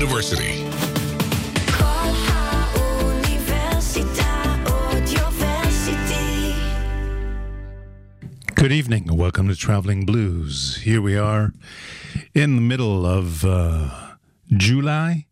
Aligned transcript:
University. 0.00 0.64
Good 8.54 8.72
evening 8.72 9.14
welcome 9.14 9.48
to 9.48 9.54
Traveling 9.54 10.06
Blues. 10.06 10.78
Here 10.84 11.02
we 11.02 11.18
are 11.18 11.52
in 12.32 12.56
the 12.56 12.62
middle 12.62 13.04
of 13.04 13.44
uh, 13.44 14.14
July, 14.48 15.26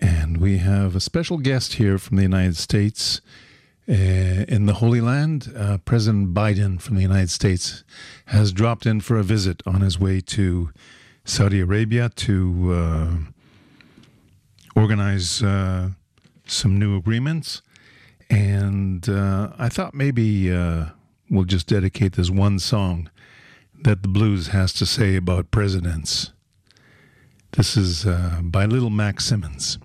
and 0.00 0.38
we 0.38 0.56
have 0.58 0.96
a 0.96 1.00
special 1.00 1.36
guest 1.36 1.74
here 1.74 1.98
from 1.98 2.16
the 2.16 2.22
United 2.22 2.56
States 2.56 3.20
uh, 3.86 3.92
in 3.92 4.64
the 4.64 4.74
Holy 4.74 5.02
Land. 5.02 5.52
Uh, 5.54 5.76
President 5.84 6.32
Biden 6.32 6.80
from 6.80 6.96
the 6.96 7.02
United 7.02 7.28
States 7.28 7.84
has 8.28 8.50
dropped 8.50 8.86
in 8.86 9.02
for 9.02 9.18
a 9.18 9.22
visit 9.22 9.62
on 9.66 9.82
his 9.82 10.00
way 10.00 10.22
to 10.22 10.70
Saudi 11.26 11.60
Arabia 11.60 12.08
to 12.16 12.72
uh, 12.72 13.35
organize 14.76 15.42
uh, 15.42 15.88
some 16.46 16.78
new 16.78 16.96
agreements. 16.96 17.62
And 18.28 19.08
uh, 19.08 19.52
I 19.58 19.68
thought 19.68 19.94
maybe 19.94 20.52
uh, 20.52 20.86
we'll 21.30 21.44
just 21.44 21.66
dedicate 21.66 22.12
this 22.12 22.30
one 22.30 22.58
song 22.58 23.10
that 23.82 24.02
the 24.02 24.08
blues 24.08 24.48
has 24.48 24.72
to 24.74 24.86
say 24.86 25.16
about 25.16 25.50
presidents. 25.50 26.32
This 27.52 27.76
is 27.76 28.06
uh, 28.06 28.40
by 28.42 28.66
Little 28.66 28.90
Mac 28.90 29.20
Simmons. 29.20 29.78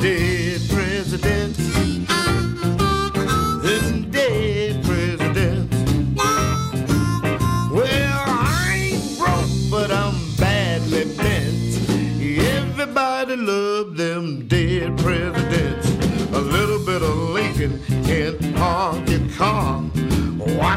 Dead 0.00 0.60
presidents. 0.70 1.61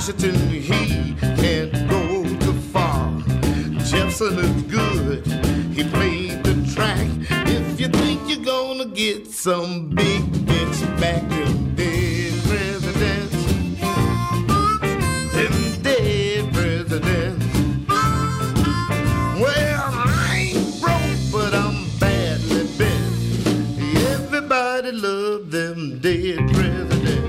Washington, 0.08 0.50
he 0.50 1.16
can't 1.20 1.90
go 1.90 2.24
too 2.38 2.54
far. 2.72 3.12
Jefferson 3.90 4.38
is 4.38 4.62
good. 4.64 5.26
He 5.74 5.84
played 5.84 6.44
the 6.44 6.54
track. 6.76 7.08
If 7.48 7.80
you 7.80 7.88
think 7.88 8.22
you're 8.30 8.46
gonna 8.46 8.86
get 8.86 9.26
some 9.26 9.90
big 9.90 10.22
bitch 10.46 11.02
back, 11.02 11.28
them 11.28 11.74
dead 11.74 12.34
presidents. 12.44 13.36
Them 15.34 15.82
dead 15.82 16.54
presidents. 16.54 17.46
Well, 19.42 19.92
I 19.92 20.52
ain't 20.54 20.82
broke, 20.82 21.32
but 21.32 21.56
I'm 21.56 21.88
badly 22.00 22.68
bent. 22.78 23.48
Everybody 24.14 24.92
loved 24.92 25.50
them 25.50 25.98
dead 25.98 26.38
presidents. 26.54 27.25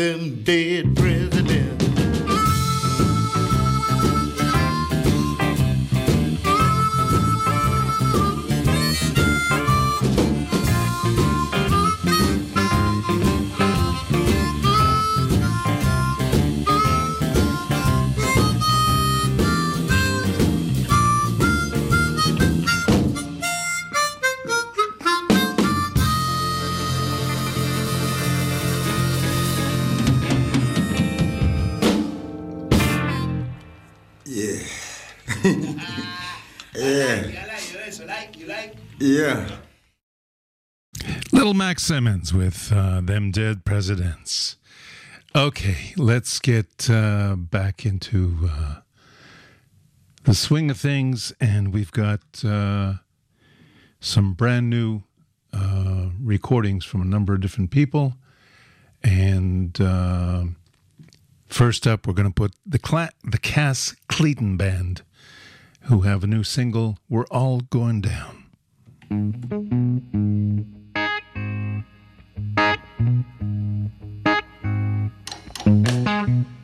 Them 0.00 0.42
dead 0.44 0.96
presidents. 0.96 1.79
Mac 41.60 41.78
Simmons 41.78 42.32
with 42.32 42.72
uh, 42.72 43.02
Them 43.02 43.30
Dead 43.30 43.66
Presidents. 43.66 44.56
Okay, 45.36 45.92
let's 45.94 46.38
get 46.38 46.88
uh, 46.88 47.36
back 47.36 47.84
into 47.84 48.48
uh, 48.50 48.76
the 50.24 50.32
swing 50.32 50.70
of 50.70 50.80
things, 50.80 51.34
and 51.38 51.70
we've 51.70 51.92
got 51.92 52.22
uh, 52.42 52.94
some 54.00 54.32
brand 54.32 54.70
new 54.70 55.02
uh, 55.52 56.08
recordings 56.18 56.86
from 56.86 57.02
a 57.02 57.04
number 57.04 57.34
of 57.34 57.42
different 57.42 57.70
people. 57.70 58.14
And 59.02 59.78
uh, 59.78 60.44
first 61.46 61.86
up, 61.86 62.06
we're 62.06 62.14
going 62.14 62.26
to 62.26 62.34
put 62.34 62.54
the 62.64 62.78
Cla- 62.78 63.12
the 63.22 63.36
Cass 63.36 63.94
Clayton 64.08 64.56
Band, 64.56 65.02
who 65.82 66.00
have 66.00 66.24
a 66.24 66.26
new 66.26 66.42
single, 66.42 66.96
"We're 67.10 67.26
All 67.26 67.60
Going 67.60 68.00
Down." 68.00 68.46
thank 73.00 73.24
mm-hmm. 75.64 76.28
you 76.28 76.59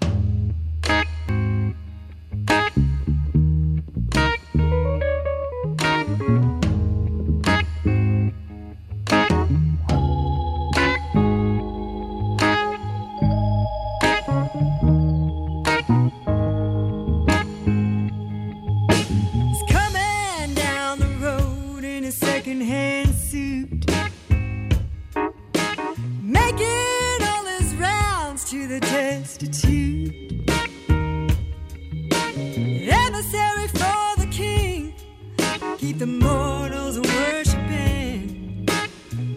keep 35.87 35.99
the 35.99 36.07
mortals 36.07 36.99
worshiping. 36.99 38.67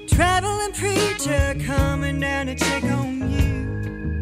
Traveling 0.08 0.74
preacher 0.74 1.56
coming 1.64 2.20
down 2.20 2.48
to 2.48 2.56
check 2.56 2.84
on 2.86 3.32
you. 3.32 4.22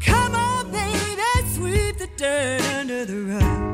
Come 0.00 0.34
on, 0.36 0.70
baby, 0.70 1.48
sweep 1.54 1.98
the 1.98 2.08
dirt 2.16 2.62
under 2.78 3.04
the 3.04 3.16
rug. 3.32 3.69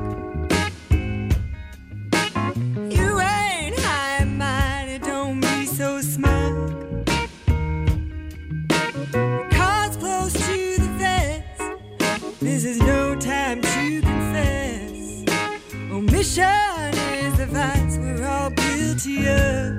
Passion 16.36 16.98
is 17.24 17.38
the 17.38 17.46
vice 17.46 17.96
we're 17.96 18.26
all 18.26 18.50
guilty 18.50 19.26
of. 19.26 19.75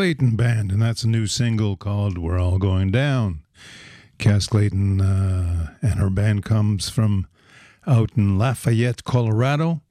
Clayton 0.00 0.34
Band, 0.34 0.72
and 0.72 0.80
that's 0.80 1.04
a 1.04 1.08
new 1.08 1.26
single 1.26 1.76
called 1.76 2.16
We're 2.16 2.40
All 2.40 2.56
Going 2.56 2.90
Down. 2.90 3.42
Cass 4.16 4.46
Clayton 4.46 4.98
uh, 4.98 5.74
and 5.82 5.98
her 6.00 6.08
band 6.08 6.42
comes 6.42 6.88
from 6.88 7.26
out 7.86 8.08
in 8.16 8.38
Lafayette, 8.38 9.04
Colorado, 9.04 9.82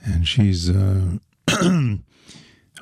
and 0.00 0.28
she's 0.28 0.70
uh, 0.70 1.16
a 1.48 1.98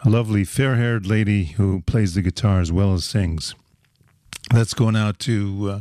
lovely 0.04 0.44
fair 0.44 0.76
haired 0.76 1.06
lady 1.06 1.44
who 1.44 1.80
plays 1.80 2.14
the 2.14 2.20
guitar 2.20 2.60
as 2.60 2.70
well 2.70 2.92
as 2.92 3.06
sings. 3.06 3.54
That's 4.50 4.74
going 4.74 4.96
out 4.96 5.18
to 5.20 5.70
uh, 5.70 5.80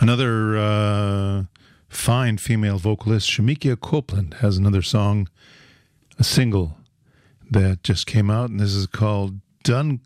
another 0.00 0.56
uh, 0.56 1.44
fine 1.88 2.38
female 2.38 2.78
vocalist, 2.78 3.30
Shemekia 3.30 3.80
Copeland, 3.80 4.34
has 4.40 4.56
another 4.56 4.82
song, 4.82 5.28
a 6.18 6.24
single 6.24 6.76
that 7.48 7.84
just 7.84 8.08
came 8.08 8.30
out, 8.32 8.50
and 8.50 8.58
this 8.58 8.74
is 8.74 8.88
called 8.88 9.38
done 9.62 10.00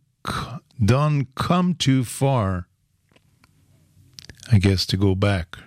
done 0.84 1.26
come 1.34 1.74
too 1.74 2.04
far. 2.04 2.68
I 4.50 4.58
guess 4.58 4.86
to 4.86 4.96
go 4.96 5.14
back. 5.14 5.58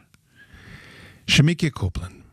Shemekia 1.27 1.73
Copeland. 1.73 2.23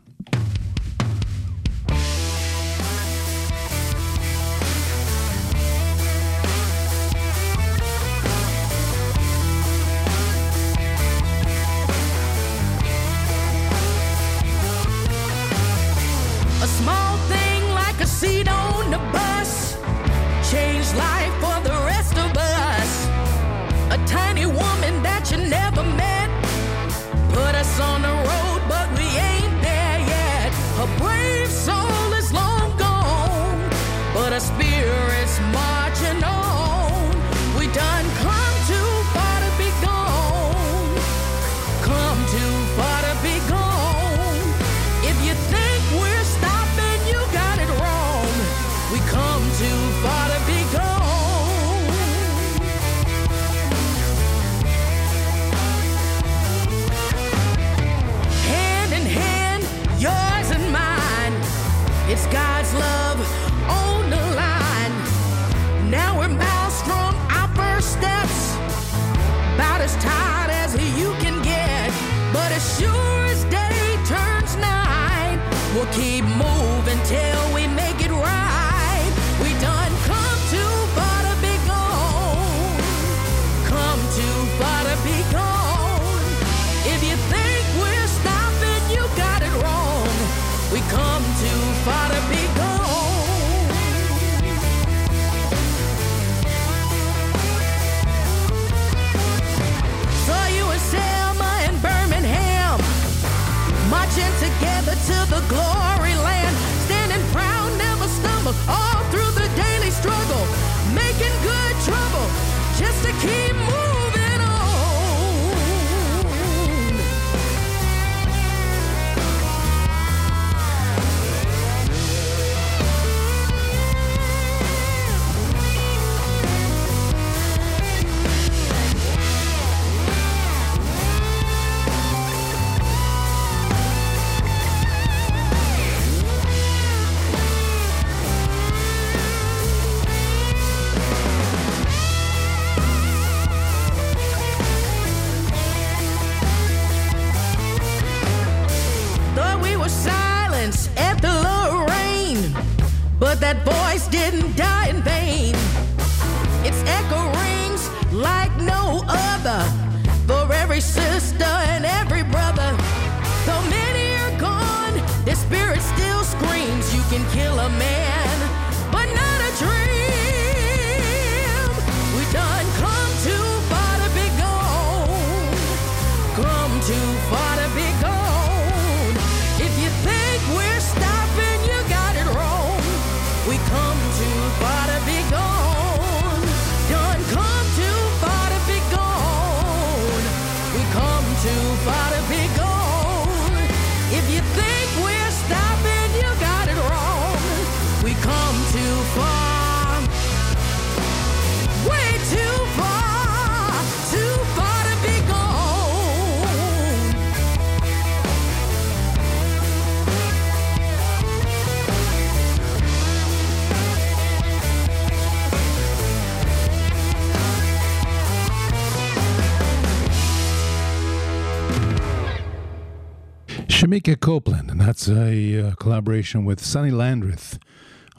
Mika 223.97 224.15
Copeland, 224.15 224.69
and 224.69 224.79
that's 224.79 225.09
a 225.09 225.59
uh, 225.59 225.71
collaboration 225.73 226.45
with 226.45 226.63
Sonny 226.63 226.91
Landreth 226.91 227.57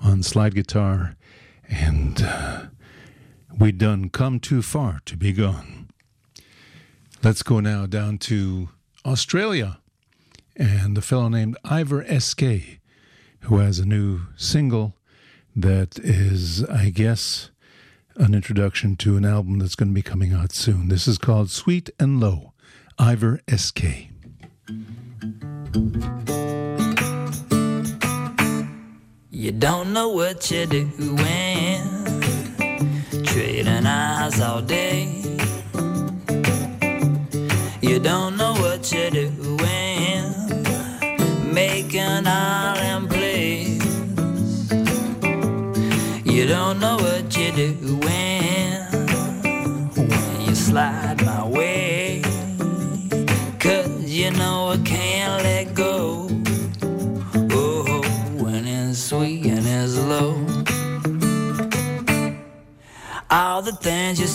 on 0.02 0.24
slide 0.24 0.56
guitar. 0.56 1.14
And 1.68 2.20
uh, 2.20 2.62
we 3.56 3.70
done 3.70 4.10
come 4.10 4.40
too 4.40 4.60
far 4.60 5.00
to 5.04 5.16
be 5.16 5.30
gone. 5.30 5.88
Let's 7.22 7.44
go 7.44 7.60
now 7.60 7.86
down 7.86 8.18
to 8.26 8.70
Australia 9.06 9.78
and 10.56 10.98
a 10.98 11.00
fellow 11.00 11.28
named 11.28 11.56
Ivor 11.64 12.02
S.K., 12.08 12.80
who 13.42 13.58
has 13.58 13.78
a 13.78 13.86
new 13.86 14.22
single 14.36 14.96
that 15.54 16.00
is, 16.00 16.64
I 16.64 16.90
guess, 16.90 17.52
an 18.16 18.34
introduction 18.34 18.96
to 18.96 19.16
an 19.16 19.24
album 19.24 19.60
that's 19.60 19.76
going 19.76 19.90
to 19.90 19.94
be 19.94 20.02
coming 20.02 20.32
out 20.32 20.50
soon. 20.50 20.88
This 20.88 21.06
is 21.06 21.18
called 21.18 21.52
Sweet 21.52 21.88
and 22.00 22.18
Low, 22.18 22.52
Ivor 22.98 23.38
S.K. 23.46 24.10
You 29.30 29.52
don't 29.52 29.92
know 29.92 30.08
what 30.08 30.50
you're 30.50 30.64
doing. 30.64 31.82
Trading 33.24 33.86
eyes 33.86 34.40
all 34.40 34.62
day. 34.62 35.22
You 37.82 37.98
don't 37.98 38.38
know 38.38 38.54
what 38.54 38.90
you're 38.92 39.10
doing. 39.10 40.24
Making 41.52 42.26
all 42.26 42.74
them 42.74 43.07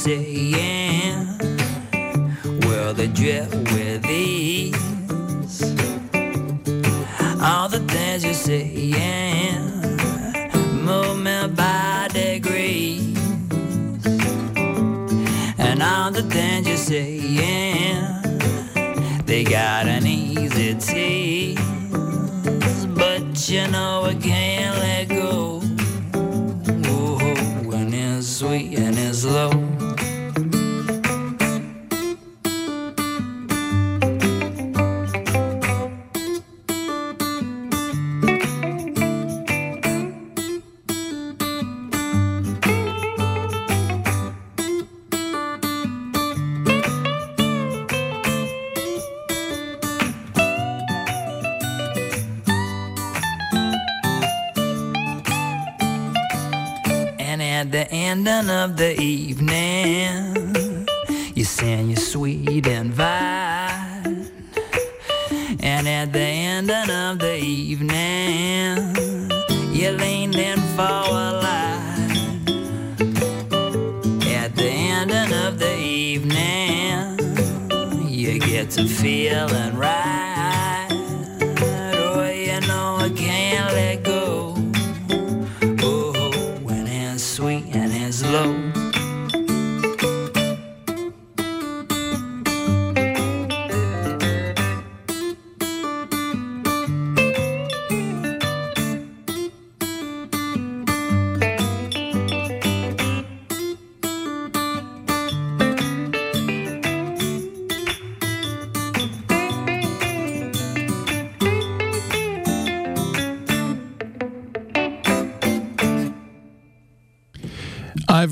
saying, 0.03 1.25
World 2.67 2.97
drift 3.13 3.55
with 3.71 4.05
ease. 4.05 5.61
All 7.41 7.69
the 7.69 7.79
things 7.87 8.25
you're 8.25 8.33
saying, 8.33 9.63
movement 10.83 11.55
by 11.55 12.09
degrees. 12.11 13.15
And 15.57 15.81
all 15.81 16.11
the 16.11 16.23
things 16.23 16.67
you're 16.67 16.75
saying, 16.75 18.03
they 19.25 19.45
got 19.45 19.87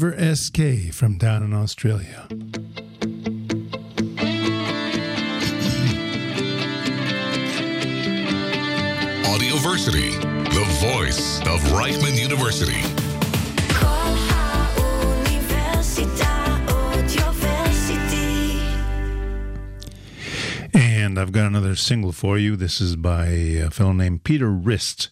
Ivor 0.02 0.36
SK 0.36 0.92
from 0.92 1.20
down 1.20 1.44
in 1.44 1.54
Australia. 1.54 2.26
Audioversity, 9.26 10.20
the 10.50 10.66
voice 10.82 11.40
of 11.42 11.60
Reichman 11.70 12.20
University. 12.20 12.82
And 20.74 21.20
I've 21.20 21.32
got 21.32 21.46
another 21.46 21.76
single 21.76 22.12
for 22.12 22.40
you. 22.40 22.56
This 22.56 22.82
is 22.82 22.96
by 22.96 23.28
a 23.28 23.70
fellow 23.70 23.94
named 23.94 24.24
Peter 24.24 24.50
Rist. 24.50 25.10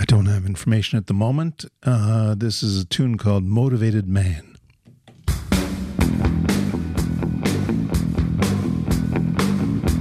I 0.00 0.04
don't 0.04 0.26
have 0.26 0.46
information 0.46 0.96
at 0.96 1.08
the 1.08 1.12
moment. 1.12 1.64
Uh, 1.82 2.36
this 2.36 2.62
is 2.62 2.80
a 2.80 2.84
tune 2.84 3.18
called 3.18 3.42
Motivated 3.42 4.06
Man. 4.06 4.56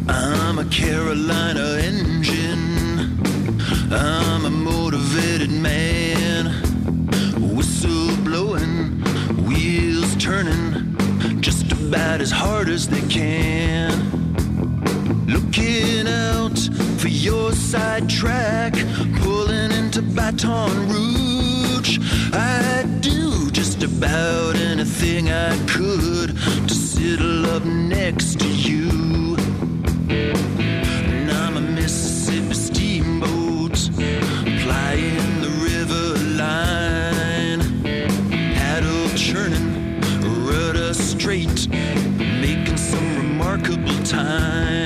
I'm 0.08 0.60
a 0.60 0.66
Carolina 0.70 1.80
engine. 1.82 3.18
I'm 3.92 4.46
a 4.46 4.52
motivated 4.52 5.50
man. 5.50 6.46
Whistle 7.56 8.16
blowing, 8.18 9.02
wheels 9.48 10.16
turning, 10.18 10.96
just 11.42 11.72
about 11.72 12.22
as 12.22 12.30
hard 12.30 12.70
as 12.70 12.88
they 12.88 13.02
can. 13.08 13.90
Looking 15.26 16.08
out 16.08 16.60
for 17.00 17.08
your 17.08 17.52
side 17.54 18.08
track 18.08 18.76
my 20.28 20.34
torn 20.34 20.90
rouge. 20.90 22.00
I 22.34 22.84
do 23.00 23.50
just 23.52 23.82
about 23.84 24.56
anything 24.58 25.30
I 25.32 25.56
could 25.68 26.36
to 26.68 26.74
settle 26.74 27.46
up 27.46 27.64
next 27.64 28.38
to 28.42 28.48
you. 28.50 29.38
And 30.10 31.32
I'm 31.32 31.56
a 31.56 31.62
Mississippi 31.62 32.56
steamboat 32.56 33.78
plying 34.64 35.42
the 35.46 35.54
river 35.70 36.08
line, 36.44 37.62
paddle 38.56 39.10
churning, 39.16 40.02
rudder 40.46 40.94
straight, 40.94 41.70
making 42.20 42.76
some 42.76 43.16
remarkable 43.16 44.04
time. 44.04 44.77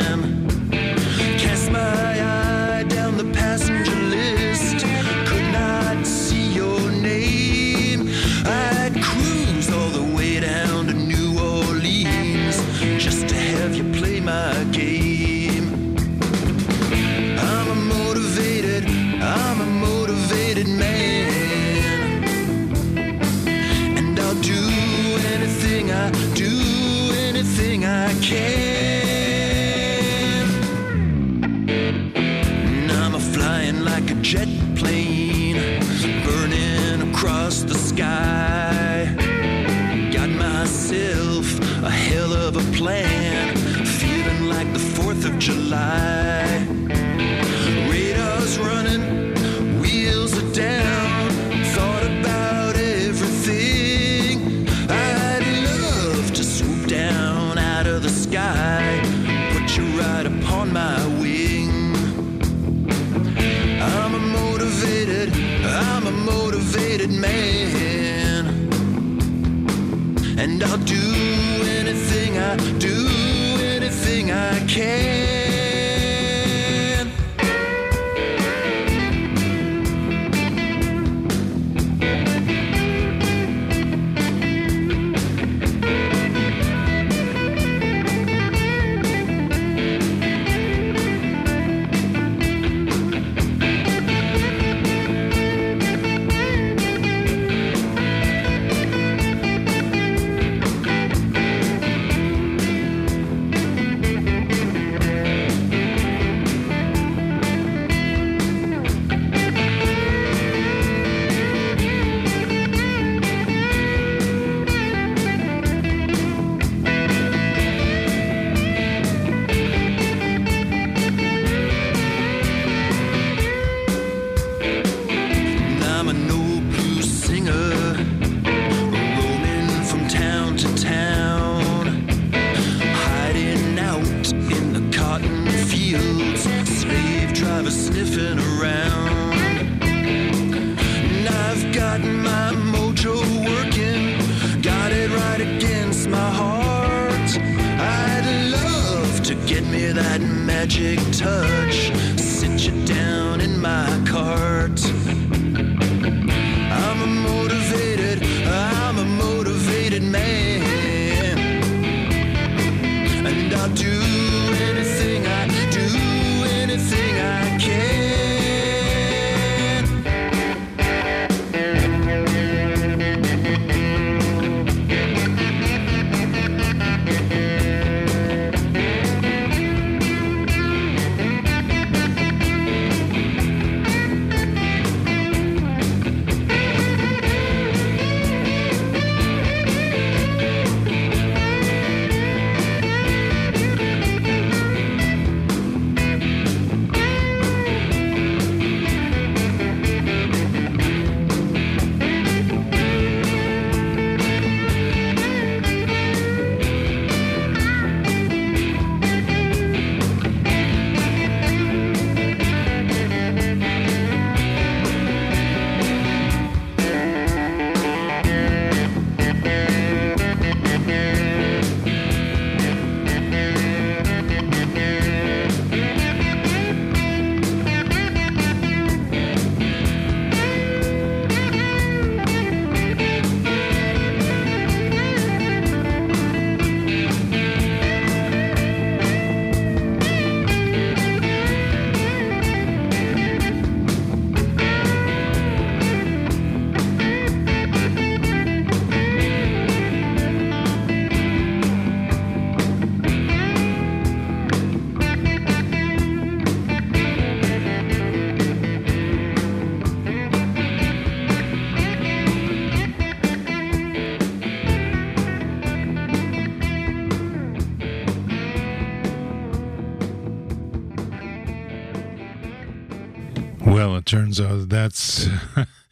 Turns 274.12 274.41
out 274.41 274.67
that's 274.67 275.30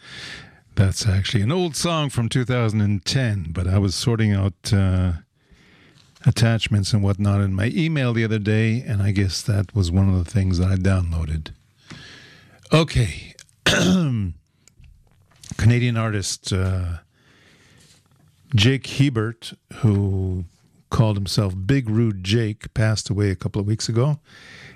that's 0.75 1.07
actually 1.07 1.41
an 1.41 1.53
old 1.53 1.77
song 1.77 2.09
from 2.09 2.27
2010. 2.27 3.51
But 3.53 3.65
I 3.65 3.77
was 3.77 3.95
sorting 3.95 4.33
out 4.33 4.73
uh, 4.73 5.13
attachments 6.25 6.91
and 6.91 7.01
whatnot 7.01 7.39
in 7.39 7.53
my 7.53 7.67
email 7.73 8.11
the 8.11 8.25
other 8.25 8.37
day, 8.37 8.83
and 8.85 9.01
I 9.01 9.11
guess 9.11 9.41
that 9.43 9.73
was 9.73 9.89
one 9.89 10.09
of 10.09 10.15
the 10.21 10.29
things 10.29 10.57
that 10.57 10.69
I 10.69 10.75
downloaded. 10.75 11.51
Okay, 12.73 13.35
Canadian 15.57 15.95
artist 15.95 16.51
uh, 16.51 16.97
Jake 18.53 18.83
Hiebert, 18.83 19.53
who 19.75 20.43
called 20.89 21.15
himself 21.15 21.53
Big 21.65 21.89
Rude 21.89 22.25
Jake, 22.25 22.73
passed 22.73 23.09
away 23.09 23.29
a 23.29 23.35
couple 23.37 23.61
of 23.61 23.65
weeks 23.65 23.87
ago. 23.87 24.19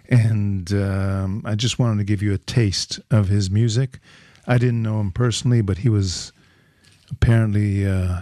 And 0.09 0.71
um, 0.73 1.41
I 1.45 1.55
just 1.55 1.79
wanted 1.79 1.97
to 1.99 2.03
give 2.03 2.21
you 2.21 2.33
a 2.33 2.37
taste 2.37 2.99
of 3.09 3.29
his 3.29 3.49
music. 3.49 3.99
I 4.45 4.57
didn't 4.57 4.83
know 4.83 4.99
him 4.99 5.11
personally, 5.11 5.61
but 5.61 5.79
he 5.79 5.89
was 5.89 6.33
apparently 7.09 7.87
uh, 7.87 8.21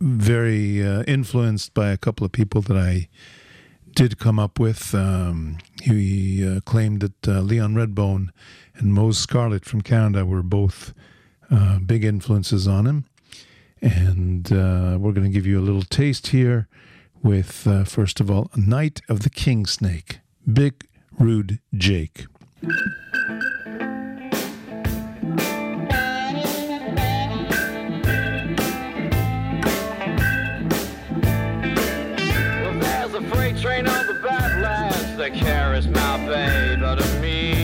very 0.00 0.86
uh, 0.86 1.02
influenced 1.04 1.74
by 1.74 1.90
a 1.90 1.96
couple 1.96 2.24
of 2.24 2.32
people 2.32 2.62
that 2.62 2.76
I 2.76 3.08
did 3.94 4.18
come 4.18 4.38
up 4.38 4.60
with. 4.60 4.94
Um, 4.94 5.58
he 5.82 6.46
uh, 6.46 6.60
claimed 6.60 7.00
that 7.00 7.28
uh, 7.28 7.40
Leon 7.40 7.74
Redbone 7.74 8.28
and 8.76 8.94
Mose 8.94 9.18
Scarlett 9.18 9.64
from 9.64 9.80
Canada 9.80 10.24
were 10.24 10.42
both 10.42 10.94
uh, 11.50 11.80
big 11.80 12.04
influences 12.04 12.68
on 12.68 12.86
him. 12.86 13.06
And 13.80 14.52
uh, 14.52 14.98
we're 15.00 15.12
going 15.12 15.26
to 15.26 15.32
give 15.32 15.46
you 15.46 15.58
a 15.58 15.62
little 15.62 15.82
taste 15.82 16.28
here 16.28 16.68
with, 17.22 17.66
first 17.86 18.20
of 18.20 18.30
all, 18.30 18.50
Night 18.56 19.00
of 19.08 19.20
the 19.20 19.30
King 19.30 19.66
Snake, 19.66 20.20
Big 20.52 20.87
Rude 21.18 21.58
Jake. 21.74 22.26
Well, 22.62 22.72
there's 32.78 33.14
a 33.14 33.22
freight 33.22 33.58
train 33.58 33.88
on 33.88 34.06
the 34.06 34.14
that 35.16 35.34
carries 35.34 35.88
my 35.88 36.16
babe 36.26 36.82
out 36.84 37.00
of 37.00 37.20
me. 37.20 37.57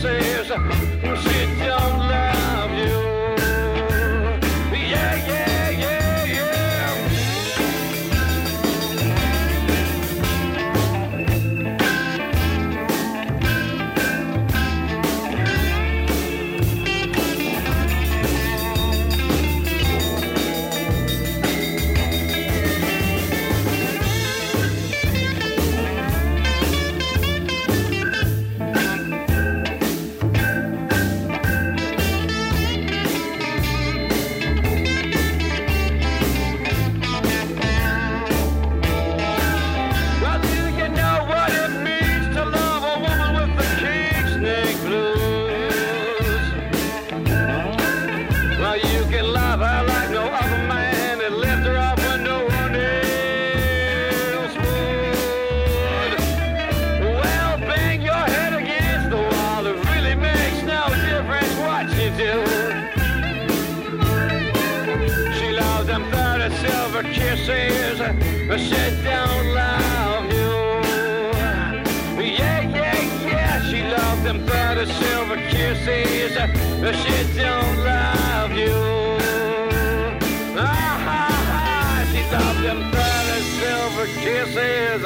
Silver 0.00 0.87
silver 66.56 67.02
kisses, 67.02 67.98
but 68.48 68.58
don't 69.02 69.46
love 69.54 70.24
you. 70.32 70.50
Yeah, 72.22 72.60
yeah, 72.60 73.26
yeah, 73.26 73.62
she 73.70 73.82
loved 73.82 74.22
them 74.24 74.46
thirty 74.46 74.90
silver 74.92 75.36
kisses, 75.36 76.36
but 76.80 76.94
she 76.94 77.38
don't 77.38 77.76
love 77.84 78.52
you. 78.52 78.74
Ah, 80.56 80.94
ha, 81.06 81.24
ha, 81.50 82.04
she 82.12 82.22
loved 82.34 82.62
them 82.62 82.80
thirty 82.92 83.40
silver 83.58 84.06
kisses, 84.22 85.02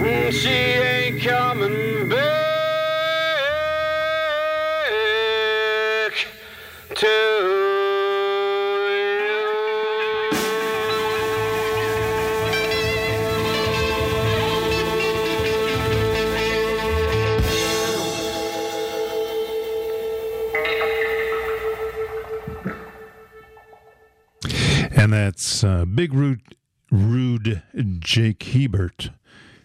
mm, 0.00 0.32
she 0.32 0.48
ain't 0.48 1.20
coming 1.22 2.08
back. 2.08 2.57
Uh, 25.64 25.84
Big 25.84 26.12
Rude, 26.12 26.40
Rude 26.90 27.62
Jake 28.00 28.40
Hiebert, 28.40 29.10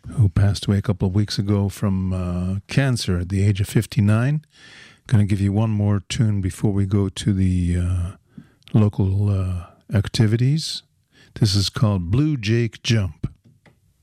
who 0.08 0.30
passed 0.30 0.66
away 0.66 0.78
a 0.78 0.82
couple 0.82 1.08
of 1.08 1.16
weeks 1.16 1.38
ago 1.38 1.70
from 1.70 2.14
uh, 2.14 2.60
cancer 2.68 3.20
at 3.20 3.30
the 3.30 3.46
age 3.46 3.62
of 3.62 3.68
59. 3.68 4.46
Going 5.08 5.28
to 5.28 5.30
give 5.30 5.42
you 5.42 5.52
one 5.52 5.70
more 5.70 6.02
tune 6.10 6.42
before 6.42 6.72
we 6.72 6.86
go 6.86 7.10
to 7.10 7.34
the 7.34 7.78
uh, 7.78 8.12
local 8.74 9.30
uh, 9.30 9.68
activities. 9.94 10.84
This 11.40 11.56
is 11.56 11.70
called 11.70 12.10
Blue 12.10 12.38
Jake 12.38 12.82
Jump. 12.84 13.28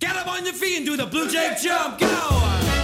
Get 0.00 0.16
up 0.16 0.28
on 0.28 0.44
your 0.44 0.54
feet 0.54 0.76
and 0.78 0.86
do 0.86 0.96
the 0.96 1.06
Blue 1.06 1.30
Jay 1.30 1.56
jump. 1.60 1.98
Go! 1.98 2.79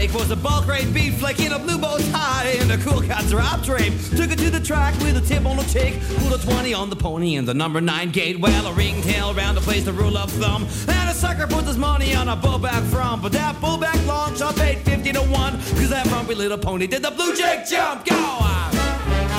Blake 0.00 0.14
was 0.14 0.30
a 0.30 0.36
bulk 0.36 0.66
rate 0.66 0.94
beef 0.94 1.18
flake 1.18 1.40
in 1.40 1.52
a 1.52 1.58
blue 1.58 1.76
bow 1.76 1.98
tie 2.10 2.56
and 2.58 2.72
a 2.72 2.78
cool 2.78 3.02
cat 3.02 3.22
drop 3.26 3.62
drape. 3.62 3.92
Took 4.16 4.30
it 4.30 4.38
to 4.38 4.48
the 4.48 4.58
track 4.58 4.98
with 5.00 5.18
a 5.18 5.20
tip 5.20 5.44
on 5.44 5.58
the 5.58 5.62
tick, 5.64 6.00
pulled 6.16 6.32
a 6.32 6.38
20 6.42 6.72
on 6.72 6.88
the 6.88 6.96
pony 6.96 7.34
and 7.34 7.46
the 7.46 7.52
number 7.52 7.82
9 7.82 8.10
gate. 8.10 8.40
Well, 8.40 8.66
a 8.66 8.72
ringtail 8.72 9.34
round 9.34 9.58
the 9.58 9.60
place, 9.60 9.84
the 9.84 9.92
rule 9.92 10.16
of 10.16 10.30
thumb. 10.30 10.62
And 10.88 11.10
a 11.10 11.12
sucker 11.12 11.46
puts 11.46 11.66
his 11.66 11.76
money 11.76 12.14
on 12.14 12.30
a 12.30 12.36
bullback 12.38 12.82
from. 12.84 13.20
But 13.20 13.32
that 13.32 13.56
bullback 13.56 14.06
long 14.06 14.34
shot 14.34 14.56
paid 14.56 14.78
50 14.78 15.12
to 15.12 15.20
1. 15.20 15.28
Cause 15.32 15.90
that 15.90 16.06
frumpy 16.06 16.34
little 16.34 16.56
pony 16.56 16.86
did 16.86 17.02
the 17.02 17.10
blue 17.10 17.36
jake 17.36 17.66
jump. 17.66 18.06
Go! 18.06 18.16
on! 18.16 19.29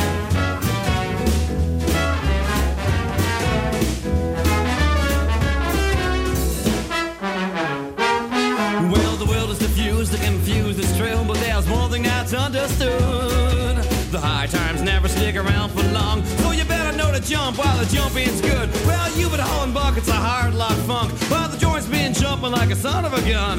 Is 9.51 9.59
diffused, 9.59 10.11
the 10.13 10.17
confused 10.23 10.79
is 10.79 10.97
true, 10.97 11.23
but 11.27 11.37
there's 11.37 11.67
more 11.67 11.89
than 11.89 12.03
that's 12.03 12.33
understood. 12.33 13.75
The 14.11 14.19
high 14.19 14.47
times 14.47 14.81
never 14.81 15.09
stick 15.09 15.35
around 15.35 15.71
for 15.71 15.83
long, 15.91 16.23
so 16.41 16.51
you 16.51 16.63
better 16.63 16.95
know 16.95 17.11
to 17.11 17.19
jump 17.19 17.57
while 17.57 17.77
the 17.77 17.85
jumping's 17.93 18.39
good. 18.39 18.69
Well, 18.85 19.11
you've 19.17 19.31
been 19.31 19.41
hauling 19.41 19.73
buckets 19.73 20.07
of 20.07 20.15
hard 20.15 20.53
lock 20.53 20.77
funk, 20.87 21.11
while 21.29 21.49
the 21.49 21.57
joint's 21.57 21.87
been 21.87 22.13
jumping 22.13 22.51
like 22.51 22.71
a 22.71 22.75
son 22.75 23.03
of 23.03 23.13
a 23.13 23.21
gun. 23.29 23.57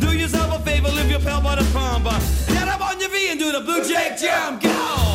Do 0.00 0.16
yourself 0.16 0.58
a 0.58 0.64
favor, 0.64 0.88
lift 0.88 1.10
your 1.10 1.20
pelt 1.20 1.44
by 1.44 1.56
the 1.56 1.70
pump. 1.72 2.06
Uh, 2.06 2.18
get 2.48 2.66
up 2.68 2.80
on 2.80 2.98
your 3.00 3.10
feet 3.10 3.30
and 3.30 3.38
do 3.38 3.52
the 3.52 3.60
blue 3.60 3.84
jake 3.84 4.16
jump. 4.18 4.62
Go! 4.62 5.13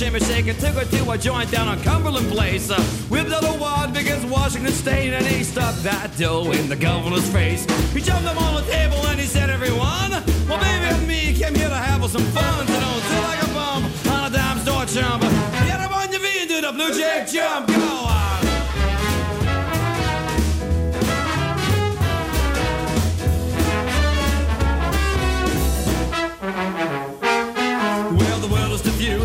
Shimmy 0.00 0.20
shaker, 0.20 0.54
took 0.54 0.76
her 0.76 0.86
to 0.86 1.10
a 1.10 1.18
joint 1.18 1.50
down 1.50 1.68
on 1.68 1.78
Cumberland 1.82 2.26
Place. 2.30 2.70
Uh, 2.70 2.80
whipped 3.10 3.30
out 3.30 3.44
a 3.44 3.52
wad 3.60 3.92
because 3.92 4.24
Washington 4.24 4.72
State, 4.72 5.12
and 5.12 5.26
he 5.26 5.44
stuck 5.44 5.74
that 5.82 6.16
dough 6.16 6.52
in 6.52 6.70
the 6.70 6.76
governor's 6.76 7.28
face. 7.28 7.66
He 7.92 8.00
jumped 8.00 8.26
up 8.26 8.40
on 8.40 8.54
the 8.54 8.70
table 8.70 8.96
and 9.08 9.20
he 9.20 9.26
said, 9.26 9.50
"Everyone, 9.50 10.10
well, 10.48 10.58
baby 10.58 10.86
and 10.86 11.06
me 11.06 11.34
came 11.34 11.54
here 11.54 11.68
to 11.68 11.76
have 11.76 12.00
some 12.10 12.24
fun. 12.32 12.66
So 12.66 12.80
don't 12.80 13.02
sit 13.10 13.22
like 13.30 13.42
a 13.42 13.48
bum 13.52 13.84
on 14.14 14.32
a 14.32 14.34
dime 14.34 14.58
store 14.60 14.86
chump. 14.86 15.22
Get 15.68 15.80
up 15.80 15.94
on 15.94 16.10
your 16.10 16.20
feet 16.20 16.40
and 16.40 16.48
do 16.48 16.60
the 16.62 16.72
blue 16.72 16.94
jake 16.94 17.28
jump. 17.28 17.66
Go 17.68 18.09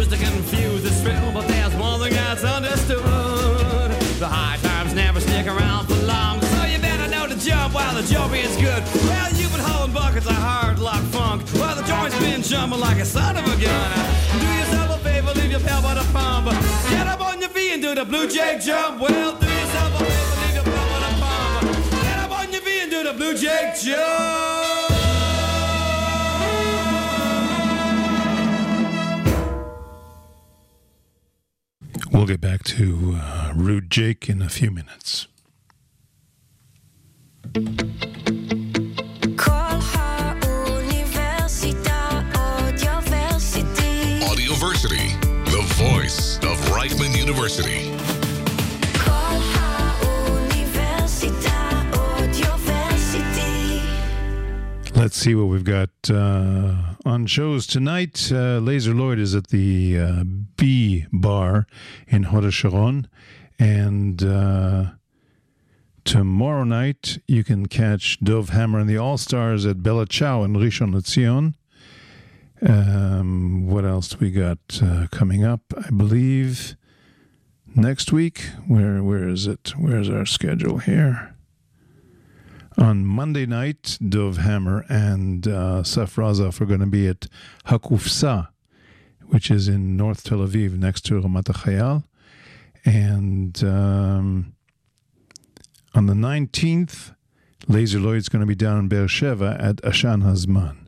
is 0.05 0.11
diffused, 0.11 0.11
the 0.11 0.17
confused 0.17 0.85
is 0.85 1.01
thrilled, 1.01 1.33
but 1.33 1.47
there's 1.47 1.73
one 1.75 1.99
thing 1.99 2.13
that's 2.13 2.43
understood. 2.43 3.91
The 4.19 4.27
high 4.27 4.57
times 4.57 4.93
never 4.93 5.19
stick 5.19 5.47
around 5.47 5.87
for 5.87 5.95
long, 6.05 6.41
so 6.41 6.65
you 6.65 6.79
better 6.79 7.07
know 7.09 7.27
to 7.27 7.37
jump 7.37 7.73
while 7.73 7.93
the 7.95 8.03
jumping 8.03 8.41
is 8.41 8.55
good. 8.57 8.83
Well, 9.05 9.31
you've 9.33 9.51
been 9.51 9.61
hauling 9.61 9.93
buckets 9.93 10.27
of 10.27 10.35
hard 10.35 10.79
lock 10.79 11.01
funk, 11.11 11.47
while 11.59 11.75
the 11.75 11.83
joint's 11.83 12.17
been 12.19 12.41
jumping 12.41 12.79
like 12.79 12.97
a 12.97 13.05
son 13.05 13.37
of 13.37 13.45
a 13.45 13.55
gun. 13.61 13.91
Do 14.39 14.47
yourself 14.59 14.99
a 14.99 15.03
favor, 15.03 15.31
leave 15.33 15.51
your 15.51 15.61
pal 15.61 15.81
by 15.81 15.95
the 15.95 16.07
pump. 16.13 16.47
Get 16.89 17.07
up 17.07 17.21
on 17.21 17.39
your 17.41 17.49
feet 17.49 17.73
and 17.73 17.81
do 17.81 17.95
the 17.95 18.05
blue 18.05 18.27
jake 18.27 18.61
jump. 18.61 19.01
Well, 19.01 19.37
do 19.37 19.47
yourself 19.47 20.01
a 20.01 20.05
favor, 20.05 20.35
leave 20.41 20.55
your 20.55 20.63
pal 20.63 20.85
by 20.91 20.99
the 21.05 21.13
pump. 21.21 22.01
Get 22.03 22.19
up 22.19 22.31
on 22.31 22.51
your 22.51 22.61
feet 22.61 22.81
and 22.83 22.91
do 22.91 23.03
the 23.03 23.13
blue 23.13 23.35
jake 23.35 23.75
jump. 23.81 24.64
We'll 32.15 32.25
get 32.25 32.39
back 32.39 32.63
to 32.63 33.17
uh, 33.21 33.51
Rude 33.53 33.91
Jake 33.91 34.29
in 34.29 34.41
a 34.41 34.47
few 34.47 34.71
minutes. 34.71 35.27
Audioversity, 44.23 45.11
the 45.43 45.61
voice 45.75 46.37
of 46.37 46.57
Reichman 46.71 47.17
University. 47.17 48.04
See 55.25 55.33
what 55.33 55.47
we've 55.47 55.63
got 55.63 55.89
uh, 56.07 56.93
on 57.03 57.25
shows 57.25 57.65
tonight. 57.65 58.31
Uh, 58.31 58.61
Lazer 58.61 58.95
Lloyd 58.95 59.17
is 59.17 59.33
at 59.33 59.47
the 59.47 59.97
uh, 59.97 60.23
B 60.23 61.07
Bar 61.11 61.65
in 62.07 62.21
Hod 62.21 62.53
Sharon. 62.53 63.07
And 63.57 64.21
uh, 64.21 64.91
tomorrow 66.03 66.63
night, 66.63 67.17
you 67.27 67.43
can 67.43 67.65
catch 67.65 68.19
Dov 68.19 68.49
Hammer 68.49 68.77
and 68.77 68.87
the 68.87 68.99
All 68.99 69.17
Stars 69.17 69.65
at 69.65 69.81
Bella 69.81 70.05
Ciao 70.05 70.43
in 70.43 70.53
Rishon 70.53 70.93
LeZion. 70.93 71.55
Um, 72.61 73.65
what 73.65 73.83
else 73.83 74.09
do 74.09 74.17
we 74.19 74.29
got 74.29 74.59
uh, 74.79 75.07
coming 75.11 75.43
up? 75.43 75.61
I 75.75 75.89
believe 75.89 76.75
next 77.75 78.11
week. 78.11 78.41
Where 78.67 79.01
Where 79.01 79.27
is 79.27 79.47
it? 79.47 79.73
Where's 79.75 80.07
our 80.07 80.27
schedule 80.27 80.77
here? 80.77 81.34
On 82.77 83.05
Monday 83.05 83.45
night, 83.45 83.97
Dov 84.07 84.37
Hammer 84.37 84.85
and 84.89 85.47
uh, 85.47 85.81
Saf 85.83 86.15
Razaf 86.15 86.59
are 86.59 86.65
going 86.65 86.81
to 86.81 86.85
be 86.85 87.07
at 87.07 87.27
Hakufsa, 87.67 88.49
which 89.27 89.49
is 89.49 89.69
in 89.69 89.95
North 89.95 90.23
Tel 90.23 90.39
Aviv, 90.39 90.77
next 90.77 91.01
to 91.05 91.13
Ramat 91.13 91.43
HaChayal. 91.43 92.03
And 92.83 93.63
um, 93.63 94.55
on 95.93 96.07
the 96.07 96.13
19th, 96.13 97.15
Lazer 97.67 98.03
Lloyd's 98.03 98.27
going 98.27 98.41
to 98.41 98.45
be 98.45 98.55
down 98.55 98.77
in 98.77 98.87
Beersheba 98.89 99.57
at 99.59 99.77
Ashan 99.77 100.23
Hazman. 100.23 100.87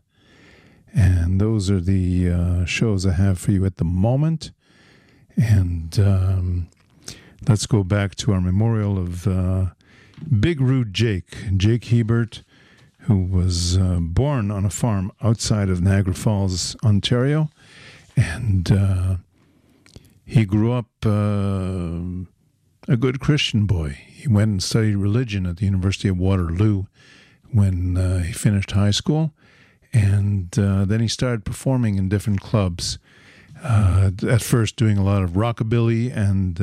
And 0.94 1.40
those 1.40 1.72
are 1.72 1.80
the 1.80 2.30
uh, 2.30 2.66
shows 2.66 3.06
I 3.06 3.14
have 3.14 3.40
for 3.40 3.52
you 3.52 3.66
at 3.66 3.78
the 3.78 3.86
moment. 3.86 4.52
And 5.38 5.98
um, 6.00 6.68
let's 7.48 7.66
go 7.66 7.84
back 7.84 8.16
to 8.16 8.34
our 8.34 8.42
memorial 8.42 8.98
of 8.98 9.26
uh, 9.26 9.68
Big 10.40 10.60
Rude 10.60 10.94
Jake, 10.94 11.38
Jake 11.56 11.86
Hiebert, 11.86 12.44
who 13.02 13.18
was 13.18 13.78
uh, 13.78 14.00
born 14.02 14.52
on 14.52 14.66
a 14.66 14.70
farm 14.70 15.12
outside 15.22 15.70
of 15.70 15.82
Niagara 15.82 16.14
Falls, 16.14 16.76
Ontario. 16.84 17.50
And 18.16 18.72
uh, 18.72 19.16
he 20.26 20.46
grew 20.46 20.74
up 20.74 20.88
uh, 21.06 22.00
a 22.88 22.98
good 22.98 23.20
Christian 23.20 23.66
boy. 23.66 23.98
He 24.08 24.28
went 24.28 24.52
and 24.52 24.64
studied 24.64 24.96
religion 24.96 25.46
at 25.46 25.58
the 25.58 25.66
University 25.66 26.08
of 26.08 26.18
Waterloo 26.18 26.86
when 27.52 27.96
uh, 27.98 28.20
he 28.20 28.34
finished 28.34 28.72
high 28.72 28.92
school, 28.92 29.32
and 29.94 30.58
uh, 30.60 30.84
then 30.84 31.00
he 31.00 31.08
started 31.08 31.46
performing 31.46 31.96
in 31.96 32.10
different 32.10 32.42
clubs. 32.42 32.98
Uh, 33.64 34.12
at 34.28 34.42
first, 34.42 34.76
doing 34.76 34.98
a 34.98 35.04
lot 35.04 35.24
of 35.24 35.32
rockabilly 35.32 36.16
and 36.16 36.60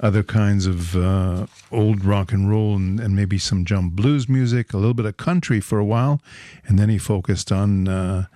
other 0.00 0.22
kinds 0.22 0.66
of 0.66 0.96
uh, 0.96 1.46
old 1.70 2.04
rock 2.04 2.32
and 2.32 2.50
roll 2.50 2.74
and, 2.74 2.98
and 2.98 3.14
maybe 3.14 3.38
some 3.38 3.64
jump 3.64 3.92
blues 3.94 4.28
music, 4.28 4.72
a 4.72 4.76
little 4.76 4.94
bit 4.94 5.06
of 5.06 5.16
country 5.16 5.60
for 5.60 5.78
a 5.78 5.84
while, 5.84 6.20
and 6.66 6.78
then 6.78 6.88
he 6.88 6.98
focused 6.98 7.52
on 7.52 7.86
uh, 7.86 8.26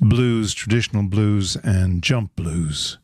blues, 0.00 0.52
traditional 0.52 1.04
blues, 1.04 1.56
and 1.56 2.02
jump 2.02 2.34
blues. 2.36 2.98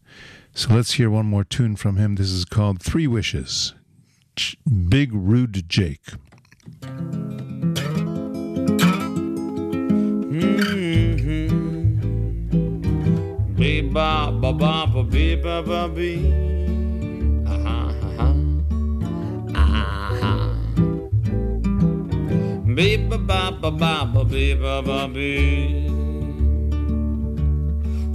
So 0.52 0.74
let's 0.74 0.94
hear 0.94 1.08
one 1.08 1.26
more 1.26 1.44
tune 1.44 1.76
from 1.76 1.96
him. 1.96 2.16
This 2.16 2.30
is 2.30 2.44
called 2.44 2.82
Three 2.82 3.06
Wishes. 3.06 3.74
Ch- 4.36 4.56
Big 4.88 5.12
Rude 5.12 5.68
Jake. 5.68 6.14
Mm-hmm. 6.80 7.20
Ba 13.92 14.30
ba 14.32 14.52
ba 14.52 14.86
ba 14.86 15.62
ba 15.62 15.88
ba. 15.88 16.50
Ba 22.80 23.18
ba 23.18 23.52
ba 23.52 23.70
ba 23.70 24.06
ba 24.06 24.24
ba 24.24 24.82
ba. 24.82 25.08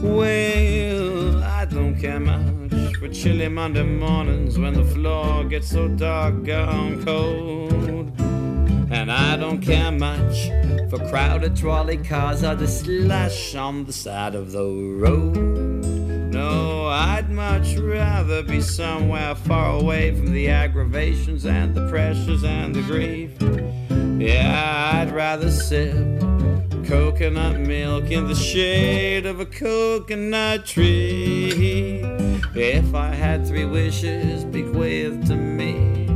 Well, 0.01 1.43
I 1.43 1.65
don't 1.65 1.95
care 1.99 2.19
much 2.19 2.95
for 2.95 3.09
chilly 3.09 3.47
Monday 3.47 3.83
mornings 3.83 4.57
when 4.57 4.73
the 4.73 4.83
floor 4.85 5.43
gets 5.43 5.69
so 5.69 5.87
doggone 5.87 7.05
cold. 7.05 8.11
And 8.89 9.11
I 9.11 9.37
don't 9.37 9.61
care 9.61 9.91
much 9.91 10.49
for 10.89 10.97
crowded 11.09 11.55
trolley 11.55 11.97
cars 11.97 12.43
or 12.43 12.55
the 12.55 12.67
slush 12.67 13.53
on 13.53 13.85
the 13.85 13.93
side 13.93 14.33
of 14.33 14.51
the 14.51 14.65
road. 14.65 15.37
No, 16.33 16.87
I'd 16.87 17.29
much 17.29 17.75
rather 17.75 18.41
be 18.41 18.61
somewhere 18.61 19.35
far 19.35 19.79
away 19.79 20.15
from 20.15 20.33
the 20.33 20.47
aggravations 20.49 21.45
and 21.45 21.75
the 21.75 21.87
pressures 21.87 22.43
and 22.43 22.73
the 22.73 22.81
grief. 22.81 23.84
Yeah, 24.17 24.91
I'd 24.93 25.11
rather 25.11 25.51
sip 25.51 26.21
coconut 26.85 27.59
milk 27.59 28.11
in 28.11 28.27
the 28.27 28.35
shade 28.35 29.25
of 29.25 29.41
a 29.41 29.45
coconut 29.45 30.65
tree. 30.65 31.99
If 32.55 32.95
I 32.95 33.09
had 33.09 33.45
three 33.45 33.65
wishes 33.65 34.45
bequeathed 34.45 35.27
to 35.27 35.35
me, 35.35 36.07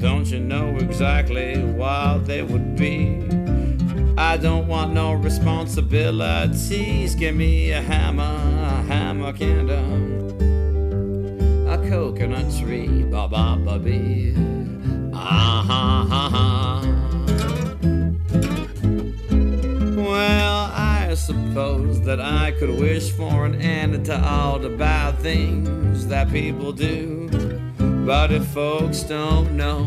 don't 0.00 0.24
you 0.26 0.40
know 0.40 0.74
exactly 0.78 1.62
what 1.62 2.26
they 2.26 2.42
would 2.42 2.76
be? 2.76 3.22
I 4.16 4.38
don't 4.38 4.66
want 4.66 4.94
no 4.94 5.12
responsibilities. 5.12 7.14
Give 7.14 7.36
me 7.36 7.72
a 7.72 7.82
hammer, 7.82 8.22
a 8.22 8.82
hammer 8.84 9.34
candle, 9.34 10.32
a 11.68 11.76
coconut 11.90 12.50
tree, 12.58 13.02
ba 13.02 13.28
ba 13.28 13.58
ba 13.62 13.78
bee. 13.78 14.32
Ah 15.12 15.62
ha 15.66 16.06
ha 16.08 16.28
ha. 16.30 16.93
Suppose 21.14 22.00
that 22.02 22.20
I 22.20 22.50
could 22.58 22.70
wish 22.70 23.12
for 23.12 23.46
an 23.46 23.54
end 23.60 24.04
to 24.06 24.20
all 24.20 24.58
the 24.58 24.68
bad 24.68 25.16
things 25.20 26.06
that 26.08 26.30
people 26.30 26.72
do. 26.72 27.28
But 28.04 28.32
if 28.32 28.44
folks 28.48 29.04
don't 29.04 29.56
know 29.56 29.84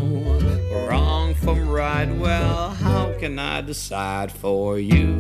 wrong 0.88 1.36
from 1.36 1.70
right, 1.70 2.10
well, 2.10 2.70
how 2.70 3.14
can 3.20 3.38
I 3.38 3.62
decide 3.62 4.32
for 4.32 4.80
you? 4.80 5.20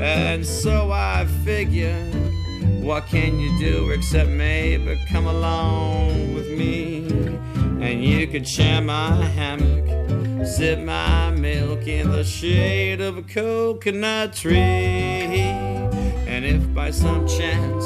And 0.00 0.46
so 0.46 0.92
I 0.92 1.26
figure, 1.44 1.98
what 2.80 3.06
can 3.06 3.40
you 3.40 3.58
do 3.58 3.90
except 3.90 4.28
maybe 4.28 5.02
come 5.10 5.26
along 5.26 6.34
with 6.34 6.48
me? 6.50 7.08
And 7.80 8.04
you 8.04 8.26
could 8.28 8.46
share 8.46 8.82
my 8.82 9.24
hammock, 9.24 9.87
sip 10.58 10.80
my 10.80 11.30
milk 11.30 11.86
in 11.86 12.10
the 12.10 12.24
shade 12.24 13.00
of 13.00 13.16
a 13.16 13.22
coconut 13.22 14.32
tree. 14.32 14.56
And 14.56 16.44
if 16.44 16.74
by 16.74 16.90
some 16.90 17.28
chance 17.28 17.84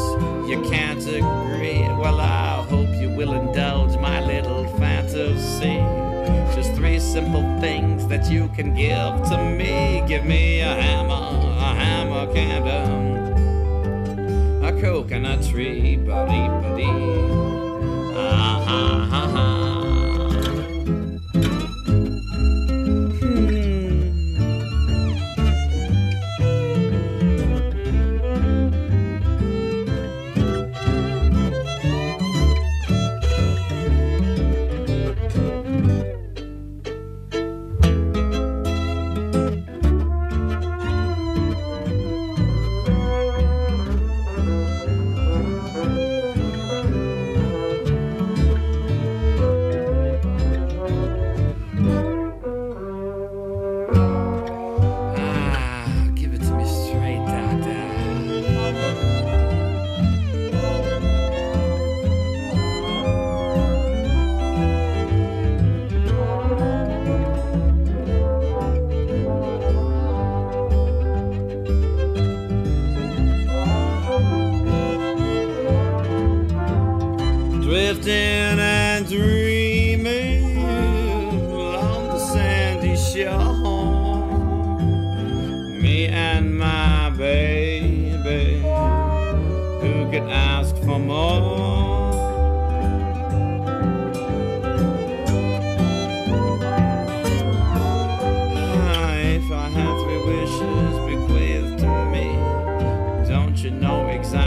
you 0.48 0.58
can't 0.70 1.06
agree, 1.06 1.82
well, 2.00 2.18
I 2.18 2.64
hope 2.70 2.88
you 2.98 3.10
will 3.10 3.34
indulge 3.34 4.00
my 4.00 4.24
little 4.24 4.66
fantasy. 4.78 5.76
Just 6.56 6.72
three 6.72 6.98
simple 6.98 7.42
things 7.60 8.06
that 8.06 8.30
you 8.32 8.48
can 8.56 8.74
give 8.74 9.22
to 9.28 9.36
me. 9.58 10.02
Give 10.08 10.24
me 10.24 10.60
a 10.60 10.74
hammer, 10.74 11.28
a 11.58 11.74
hammer 11.74 12.32
candle, 12.32 13.36
a 14.64 14.72
coconut 14.80 15.44
tree, 15.44 15.96
buddy, 15.96 16.48
buddy. 16.62 16.88
Ah, 18.16 18.64
ha, 18.66 19.06
ha, 19.10 19.28
ha. 19.28 19.71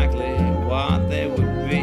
Exactly 0.05 0.35
what 0.65 1.09
they 1.09 1.27
would 1.27 1.69
be? 1.69 1.81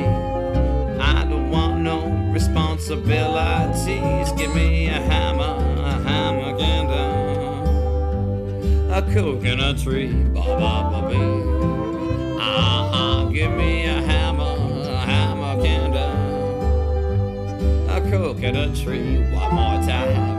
I 1.00 1.24
don't 1.28 1.50
want 1.50 1.82
no 1.82 2.06
responsibilities. 2.32 4.32
Give 4.32 4.54
me 4.54 4.88
a 4.88 4.92
hammer, 4.92 5.56
a 5.80 5.92
hammer 6.02 6.56
candle, 6.58 7.62
a 8.92 9.02
coconut 9.12 9.78
tree, 9.78 10.12
ba 10.34 10.40
ba 10.40 10.90
ba 10.90 11.08
bee. 11.08 11.16
Uh-huh, 12.38 13.24
give 13.32 13.52
me 13.52 13.84
a 13.86 14.00
hammer, 14.02 14.56
a 14.82 14.98
hammer 14.98 15.62
candle, 15.62 16.12
a 17.90 18.00
coconut 18.10 18.74
tree, 18.76 19.18
one 19.32 19.54
more 19.54 19.80
time. 19.82 20.31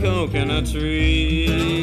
Coconut 0.00 0.66
tree. 0.66 1.80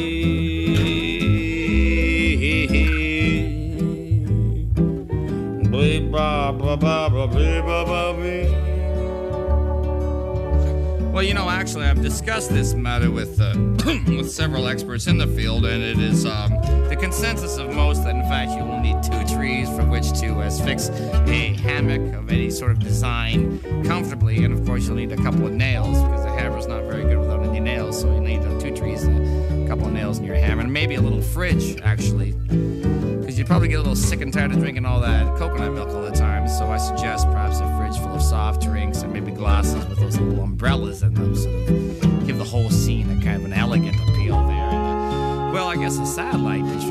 Well, 11.12 11.22
you 11.22 11.34
know, 11.34 11.48
actually, 11.50 11.86
I've 11.86 12.00
discussed 12.00 12.50
this 12.50 12.74
matter 12.74 13.10
with 13.10 13.40
uh, 13.40 13.54
with 14.06 14.30
several 14.30 14.68
experts 14.68 15.06
in 15.06 15.18
the 15.18 15.26
field, 15.26 15.64
and 15.64 15.82
it 15.82 15.98
is 15.98 16.24
um, 16.24 16.50
the 16.88 16.96
consensus 16.98 17.56
of 17.56 17.74
most 17.74 18.04
that, 18.04 18.14
in 18.14 18.22
fact, 18.22 18.52
you 18.52 18.64
will 18.64 18.80
need 18.80 19.02
two 19.02 19.34
trees 19.34 19.68
from 19.70 19.90
which 19.90 20.12
to 20.20 20.38
uh, 20.38 20.50
fix 20.64 20.90
a 20.90 21.54
hammock 21.54 22.14
of 22.14 22.30
any 22.30 22.50
sort 22.50 22.70
of 22.70 22.78
design 22.78 23.60
comfortably, 23.84 24.44
and 24.44 24.54
of 24.54 24.64
course, 24.64 24.86
you'll 24.86 24.96
need 24.96 25.10
a 25.10 25.16
couple 25.16 25.46
of 25.46 25.52
nails 25.52 26.00
because 26.04 26.27
hammer's 26.58 26.82
not 26.82 26.90
very 26.90 27.04
good 27.04 27.18
without 27.18 27.42
any 27.44 27.60
nails. 27.60 28.00
So 28.00 28.12
you 28.12 28.20
need 28.20 28.42
two 28.60 28.74
trees 28.74 29.04
and 29.04 29.64
a 29.64 29.68
couple 29.68 29.86
of 29.86 29.92
nails 29.92 30.18
in 30.18 30.24
your 30.24 30.34
hammer, 30.34 30.62
and 30.62 30.72
maybe 30.72 30.96
a 30.96 31.00
little 31.00 31.22
fridge, 31.22 31.80
actually, 31.82 32.32
because 32.32 33.38
you'd 33.38 33.46
probably 33.46 33.68
get 33.68 33.76
a 33.76 33.78
little 33.78 33.94
sick 33.94 34.20
and 34.22 34.32
tired 34.32 34.50
of 34.50 34.58
drinking 34.58 34.84
all 34.84 35.00
that 35.00 35.36
coconut 35.36 35.72
milk 35.72 35.90
all 35.90 36.02
the 36.02 36.10
time. 36.10 36.48
So 36.48 36.66
I 36.66 36.78
suggest 36.78 37.26
perhaps 37.26 37.60
a 37.60 37.76
fridge 37.76 37.96
full 37.98 38.14
of 38.14 38.22
soft 38.22 38.62
drinks 38.62 39.02
and 39.02 39.12
maybe 39.12 39.30
glasses 39.30 39.86
with 39.86 39.98
those 39.98 40.18
little 40.18 40.42
umbrellas 40.42 41.02
in 41.02 41.14
them, 41.14 41.36
sort 41.36 41.54
of 41.54 42.26
give 42.26 42.38
the 42.38 42.44
whole 42.44 42.70
scene 42.70 43.08
a 43.10 43.22
kind 43.22 43.36
of 43.36 43.44
an 43.44 43.52
elegant 43.52 43.94
appeal 44.08 44.44
there. 44.46 44.56
And, 44.56 45.50
uh, 45.50 45.52
well, 45.52 45.68
I 45.68 45.76
guess 45.76 45.98
a 45.98 46.06
satellite 46.06 46.64
dish 46.64 46.84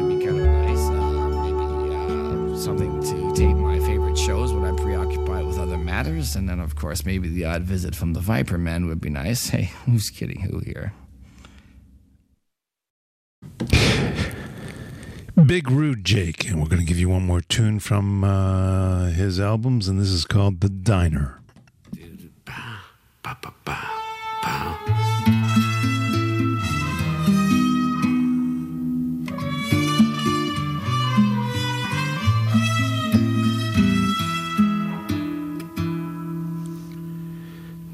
matters, 5.98 6.36
and 6.36 6.48
then 6.48 6.60
of 6.60 6.76
course 6.76 7.06
maybe 7.06 7.28
the 7.28 7.44
odd 7.44 7.64
visit 7.64 7.96
from 7.96 8.14
the 8.14 8.20
Viper 8.20 8.58
Men 8.60 8.86
would 8.86 9.02
be 9.02 9.10
nice. 9.10 9.50
Hey, 9.58 9.72
who's 9.86 10.10
kidding 10.10 10.42
who 10.42 10.60
here? 10.60 10.94
Big 15.46 15.72
Rude 15.72 16.04
Jake, 16.04 16.48
and 16.48 16.60
we're 16.60 16.68
going 16.68 16.82
to 16.82 16.86
give 16.86 17.00
you 17.00 17.10
one 17.10 17.24
more 17.26 17.42
tune 17.42 17.80
from 17.80 18.24
uh, 18.24 19.06
his 19.08 19.40
albums, 19.40 19.88
and 19.88 20.00
this 20.00 20.10
is 20.10 20.26
called 20.26 20.62
The 20.62 20.70
Diner. 20.70 21.42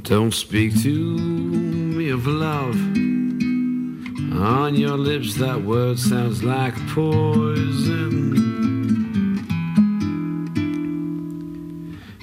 Don't 0.03 0.33
speak 0.33 0.73
to 0.83 1.17
me 1.17 2.09
of 2.09 2.27
love. 2.27 2.75
On 4.37 4.75
your 4.75 4.97
lips, 4.97 5.35
that 5.35 5.63
word 5.63 5.97
sounds 5.97 6.43
like 6.43 6.75
poison. 6.89 8.33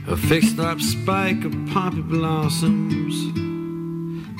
A 0.06 0.14
fixed 0.14 0.58
up 0.58 0.78
spike 0.82 1.42
of 1.46 1.54
poppy 1.72 2.02
blossoms 2.02 3.14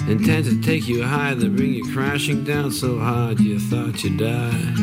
intend 0.06 0.44
to 0.44 0.60
take 0.60 0.86
you 0.86 1.02
high, 1.02 1.32
then 1.32 1.56
bring 1.56 1.72
you 1.72 1.90
crashing 1.94 2.44
down 2.44 2.70
so 2.70 2.98
hard 2.98 3.40
you 3.40 3.58
thought 3.58 4.04
you 4.04 4.18
died. 4.18 4.76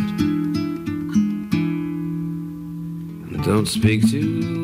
Don't 3.44 3.68
speak 3.68 4.02
to 4.10 4.57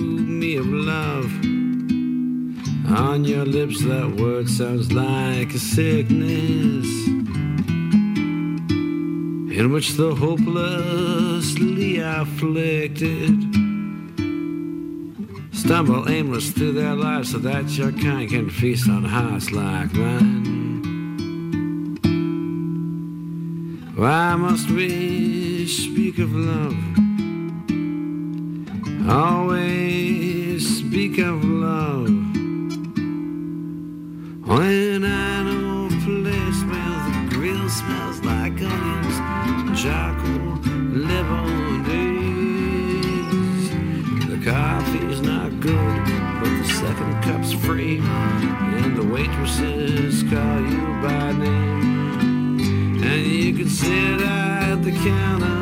On 2.95 3.25
your 3.25 3.43
lips, 3.45 3.83
that 3.85 4.15
word 4.17 4.47
sounds 4.47 4.91
like 4.93 5.53
a 5.53 5.57
sickness 5.57 6.87
in 9.57 9.71
which 9.71 9.93
the 9.93 10.13
hopelessly 10.13 11.99
afflicted 11.99 13.41
stumble 15.51 16.07
aimless 16.07 16.51
through 16.51 16.73
their 16.73 16.93
lives 16.93 17.31
so 17.31 17.39
that 17.39 17.67
your 17.77 17.91
kind 17.93 18.29
can 18.29 18.49
feast 18.49 18.87
on 18.87 19.03
hearts 19.03 19.51
like 19.51 19.91
mine. 19.93 20.43
Why 23.95 24.35
must 24.35 24.69
we 24.69 25.65
speak 25.67 26.19
of 26.19 26.31
love? 26.35 26.77
Always 29.09 29.82
onions, 39.85 40.63
charcoal, 40.63 40.71
liver, 40.91 41.33
and 41.33 41.85
days. 41.85 43.69
The 44.27 44.37
coffee's 44.49 45.21
not 45.21 45.59
good, 45.59 46.05
but 46.41 46.49
the 46.49 46.65
second 46.65 47.23
cup's 47.23 47.53
free, 47.53 47.99
and 47.99 48.95
the 48.97 49.03
waitresses 49.03 50.23
call 50.23 50.61
you 50.61 50.81
by 51.01 51.31
name. 51.33 53.03
And 53.03 53.25
you 53.25 53.53
can 53.53 53.69
sit 53.69 54.21
at 54.21 54.81
the 54.83 54.91
counter, 54.91 55.52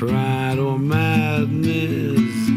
pride 0.00 0.58
or 0.58 0.78
madness. 0.78 2.48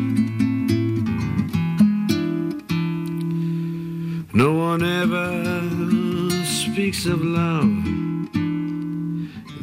No 4.34 4.54
one 4.54 4.82
ever 4.82 6.46
speaks 6.46 7.06
of 7.06 7.22
love. 7.22 7.84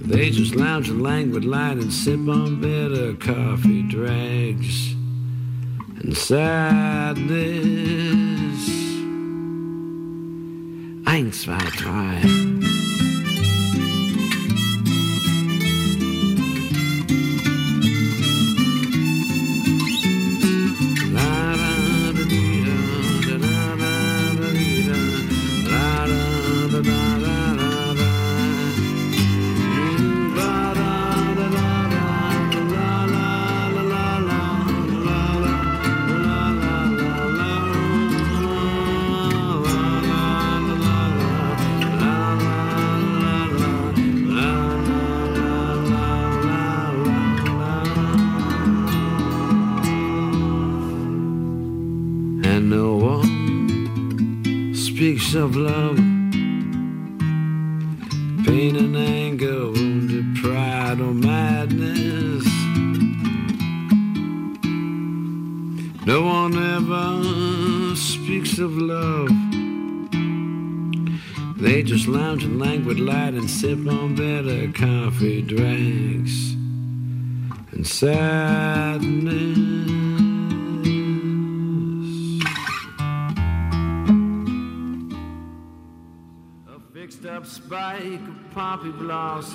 They 0.06 0.28
just 0.28 0.56
lounge 0.56 0.90
in 0.90 1.00
languid 1.00 1.46
light 1.46 1.78
and 1.78 1.90
sip 1.90 2.28
on 2.28 2.60
bitter 2.60 3.14
coffee 3.14 3.82
dregs 3.84 4.92
and 6.02 6.14
sadness. 6.14 7.40
Eins, 11.06 11.34
zwei, 11.36 11.58
drei. 11.78 12.39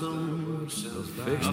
I'm 0.02 0.68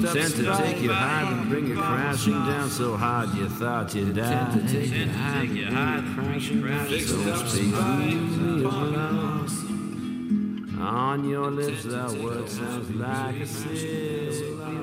sent 0.06 0.34
to 0.36 0.56
take 0.56 0.82
you 0.82 0.92
high 0.92 1.30
and 1.30 1.48
bring 1.48 1.68
you 1.68 1.76
crashing 1.76 2.32
down 2.32 2.70
so 2.70 2.96
hard 2.96 3.32
you 3.34 3.48
thought 3.48 3.94
you'd 3.94 4.16
die. 4.16 4.52
Sent 4.52 4.68
to 4.68 4.72
take 4.72 4.90
you 4.90 5.66
high 5.66 5.98
and 5.98 6.14
bring 6.16 6.40
you 6.40 6.62
crashing 6.62 6.62
down 6.62 7.06
so 7.06 7.20
up 7.30 7.36
hard 7.36 7.48
spike 7.48 8.10
you 8.10 8.64
thought 8.68 8.88
you'd 8.88 8.94
die. 8.94 10.82
On 10.82 11.28
your 11.28 11.50
lips, 11.52 11.84
that 11.84 12.10
word 12.12 12.48
sounds 12.48 12.90
like 12.90 13.36
a 13.36 13.46
silver. 13.46 14.82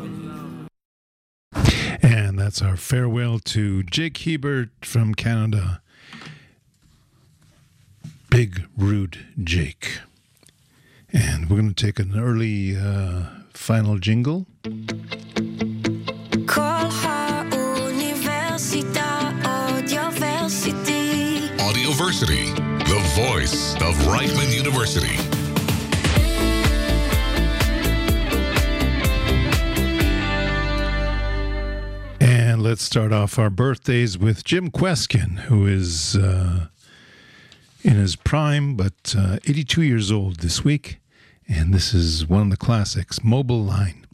And 2.02 2.40
that's 2.40 2.62
our 2.62 2.78
farewell 2.78 3.40
to 3.40 3.84
Jake 3.84 4.20
Hiebert 4.20 4.70
from 4.86 5.14
Canada. 5.14 5.82
Big 8.30 8.64
Rude 8.78 9.26
Jake. 9.44 10.00
And 11.12 11.50
we're 11.50 11.58
going 11.58 11.74
to 11.74 11.86
take 11.86 12.00
an 12.00 12.18
early 12.18 12.78
uh, 12.78 13.39
Final 13.60 14.00
jingle. 14.00 14.48
Audioversity, 21.60 22.56
the 22.88 23.00
voice 23.16 23.76
of 23.76 23.94
Reichman 24.08 24.56
University. 24.56 25.18
And 32.20 32.64
let's 32.64 32.82
start 32.82 33.12
off 33.12 33.38
our 33.38 33.52
birthdays 33.52 34.18
with 34.18 34.44
Jim 34.44 34.72
Kweskin, 34.72 35.42
who 35.42 35.68
is 35.68 36.16
uh, 36.16 36.70
in 37.84 37.98
his 37.98 38.16
prime, 38.16 38.76
but 38.76 39.14
uh, 39.16 39.38
82 39.46 39.84
years 39.84 40.12
old 40.12 40.38
this 40.38 40.64
week. 40.64 41.00
And 41.52 41.74
this 41.74 41.96
is 41.96 42.28
one 42.28 42.44
of 42.44 42.50
the 42.52 42.58
classics, 42.58 43.24
Mobile 43.24 43.64
Line. 43.64 44.06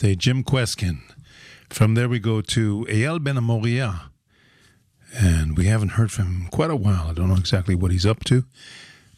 Birthday, 0.00 0.16
Jim 0.16 0.42
Kweskin. 0.42 1.02
From 1.68 1.92
there, 1.92 2.08
we 2.08 2.20
go 2.20 2.40
to 2.40 2.86
Eyal 2.88 3.22
Ben 3.22 3.36
Amoria. 3.36 4.04
And 5.14 5.58
we 5.58 5.66
haven't 5.66 5.90
heard 5.90 6.10
from 6.10 6.24
him 6.24 6.48
quite 6.50 6.70
a 6.70 6.74
while. 6.76 7.08
I 7.08 7.12
don't 7.12 7.28
know 7.28 7.34
exactly 7.36 7.74
what 7.74 7.90
he's 7.90 8.06
up 8.06 8.24
to, 8.24 8.44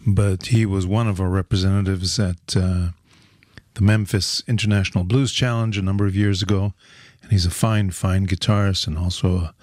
but 0.05 0.47
he 0.47 0.67
was 0.67 0.85
one 0.85 1.07
of 1.07 1.21
our 1.21 1.29
representatives 1.29 2.19
at 2.19 2.57
uh, 2.57 2.89
the 3.75 3.81
Memphis 3.81 4.43
International 4.49 5.05
Blues 5.05 5.31
Challenge 5.31 5.79
a 5.79 5.83
number 5.83 6.05
of 6.05 6.17
years 6.17 6.43
ago. 6.43 6.75
And 7.23 7.31
he's 7.31 7.47
a 7.47 7.51
fine, 7.53 7.93
fine 7.93 8.27
guitarist 8.27 8.89
and 8.89 8.99
also 8.99 9.37
a, 9.37 9.55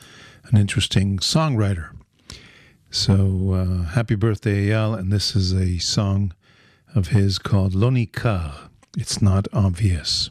an 0.45 0.57
interesting 0.57 1.17
songwriter. 1.17 1.89
So 2.91 3.51
uh, 3.55 3.89
happy 3.89 4.15
birthday, 4.15 4.67
Eyal. 4.67 4.97
And 4.97 5.11
this 5.11 5.35
is 5.35 5.51
a 5.51 5.79
song 5.79 6.33
of 6.95 7.09
his 7.09 7.39
called 7.39 7.73
Lonika. 7.73 8.69
It's 8.97 9.21
not 9.21 9.49
obvious. 9.51 10.29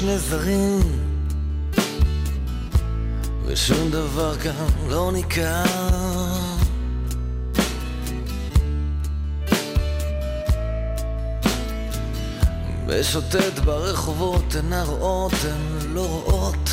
שני 0.00 0.18
זרים 0.18 0.80
ושום 3.46 3.90
דבר 3.90 4.38
כאן 4.38 4.66
לא 4.88 5.10
ניכר. 5.12 5.64
ושוטט 12.86 13.58
ברחובות 13.64 14.54
הן 14.54 14.72
הרואות, 14.72 15.32
הן 15.32 15.92
לא 15.92 16.06
רואות 16.06 16.70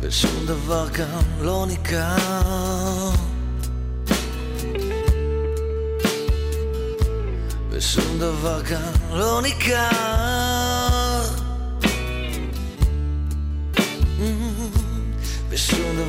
ושום 0.00 0.46
דבר 0.46 0.88
כאן 0.90 1.22
לא 1.40 1.64
ניכר. 1.68 3.10
ושום 7.70 8.18
דבר 8.18 8.64
כאן 8.64 8.92
לא 9.10 9.42
ניכר 9.42 10.53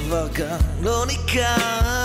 דבר 0.06 0.30
כאן 0.30 0.58
לא 0.82 1.06
ניכר. 1.08 1.96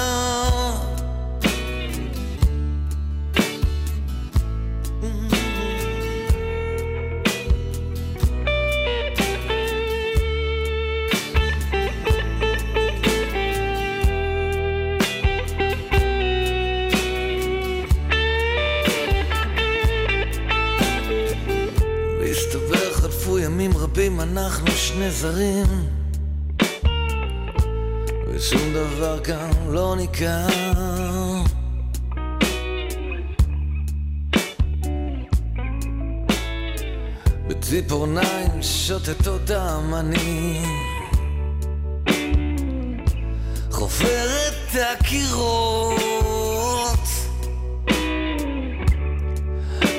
אנחנו 24.21 24.71
שני 24.71 25.11
זרים 25.11 26.00
ושום 28.51 28.73
דבר 28.73 29.21
כאן 29.21 29.51
לא 29.69 29.95
ניכר. 29.97 30.47
בציפורניים 37.49 38.63
שוטטות 38.63 39.51
האמנים 39.51 40.63
חופר 43.71 44.29
את 44.49 44.77
הקירות. 44.93 46.01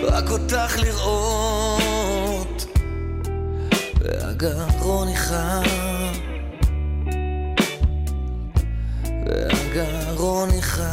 רק 0.04 0.30
אותך 0.32 0.78
לראות. 0.80 2.66
והגרון 3.99 5.08
איחר 5.08 5.91
והגרון 10.22 10.49
איחר 10.51 10.84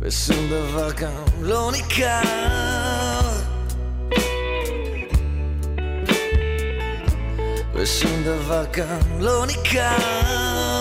ושום 0.00 0.48
דבר 0.50 0.92
כאן 0.92 1.24
לא 1.40 1.70
ניכר. 1.72 2.20
ושום 7.74 8.22
דבר 8.24 8.66
כאן 8.72 9.00
לא 9.20 9.46
ניכר 9.46 10.73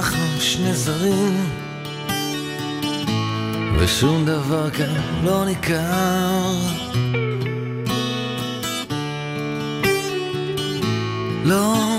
אנחנו 0.00 0.40
שני 0.40 0.74
זרים. 0.74 1.50
ושום 3.78 4.24
דבר 4.24 4.70
כאן 4.70 4.94
לא 5.24 5.44
ניכר. 5.44 6.52
לא 11.44 11.89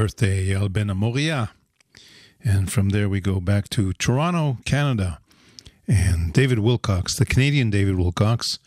birthday, 0.00 0.46
Albena 0.54 0.96
Moria. 0.96 1.50
And 2.42 2.72
from 2.72 2.88
there 2.88 3.06
we 3.06 3.20
go 3.20 3.38
back 3.38 3.68
to 3.68 3.92
Toronto, 3.92 4.56
Canada. 4.64 5.20
And 5.86 6.32
David 6.32 6.60
Wilcox, 6.60 7.16
the 7.16 7.26
Canadian 7.26 7.68
David 7.68 7.96
Wilcox, 7.98 8.58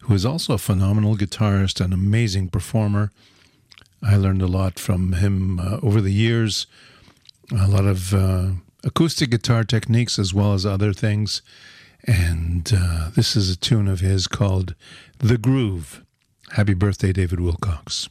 who 0.00 0.14
is 0.14 0.26
also 0.26 0.54
a 0.54 0.58
phenomenal 0.58 1.14
guitarist 1.14 1.80
and 1.80 1.94
amazing 1.94 2.48
performer. 2.48 3.12
I 4.02 4.16
learned 4.16 4.42
a 4.42 4.48
lot 4.48 4.80
from 4.80 5.12
him 5.12 5.60
uh, 5.60 5.78
over 5.84 6.00
the 6.00 6.12
years, 6.12 6.66
a 7.52 7.68
lot 7.68 7.84
of 7.84 8.12
uh, 8.12 8.46
acoustic 8.82 9.30
guitar 9.30 9.62
techniques 9.62 10.18
as 10.18 10.34
well 10.34 10.52
as 10.52 10.66
other 10.66 10.92
things. 10.92 11.42
And 12.08 12.68
uh, 12.76 13.10
this 13.14 13.36
is 13.36 13.50
a 13.50 13.56
tune 13.56 13.86
of 13.86 14.00
his 14.00 14.26
called 14.26 14.74
The 15.18 15.38
Groove. 15.38 16.02
Happy 16.54 16.74
birthday, 16.74 17.12
David 17.12 17.38
Wilcox. 17.38 18.08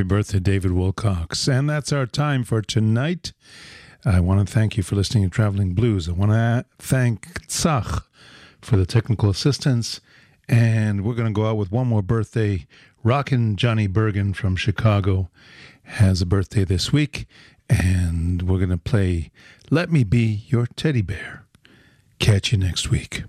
Happy 0.00 0.08
birthday, 0.08 0.38
David 0.38 0.72
Wilcox. 0.72 1.46
And 1.46 1.68
that's 1.68 1.92
our 1.92 2.06
time 2.06 2.42
for 2.42 2.62
tonight. 2.62 3.34
I 4.02 4.18
want 4.18 4.48
to 4.48 4.50
thank 4.50 4.78
you 4.78 4.82
for 4.82 4.96
listening 4.96 5.24
to 5.24 5.28
Traveling 5.28 5.74
Blues. 5.74 6.08
I 6.08 6.12
want 6.12 6.30
to 6.30 6.64
thank 6.78 7.46
Tzach 7.48 8.04
for 8.62 8.78
the 8.78 8.86
technical 8.86 9.28
assistance. 9.28 10.00
And 10.48 11.04
we're 11.04 11.12
going 11.12 11.26
to 11.26 11.38
go 11.38 11.44
out 11.44 11.58
with 11.58 11.70
one 11.70 11.86
more 11.86 12.00
birthday. 12.00 12.66
Rockin' 13.04 13.56
Johnny 13.56 13.88
Burgin 13.88 14.34
from 14.34 14.56
Chicago 14.56 15.28
has 15.82 16.22
a 16.22 16.26
birthday 16.26 16.64
this 16.64 16.94
week. 16.94 17.26
And 17.68 18.48
we're 18.48 18.56
going 18.56 18.70
to 18.70 18.78
play 18.78 19.30
Let 19.68 19.92
Me 19.92 20.02
Be 20.02 20.44
Your 20.46 20.66
Teddy 20.66 21.02
Bear. 21.02 21.44
Catch 22.18 22.52
you 22.52 22.58
next 22.58 22.88
week. 22.88 23.24